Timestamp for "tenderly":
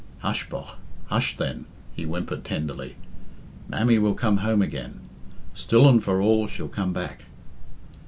2.43-2.95